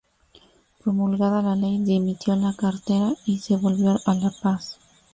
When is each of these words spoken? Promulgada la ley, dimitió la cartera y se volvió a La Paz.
Promulgada 0.79 1.43
la 1.43 1.55
ley, 1.55 1.77
dimitió 1.77 2.35
la 2.35 2.55
cartera 2.55 3.13
y 3.27 3.37
se 3.37 3.55
volvió 3.55 3.99
a 4.07 4.15
La 4.15 4.31
Paz. 4.41 4.79